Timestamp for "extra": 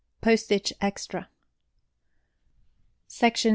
0.81-1.29